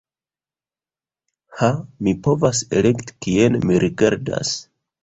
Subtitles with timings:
[1.59, 1.69] Ha
[2.01, 4.61] mi povas elekti kien mi rigardas.